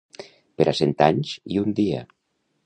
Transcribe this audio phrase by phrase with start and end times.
[0.61, 2.03] Per a cent anys i un dia.